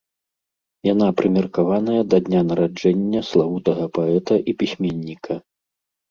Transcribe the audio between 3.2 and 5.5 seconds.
славутага паэта і пісьменніка.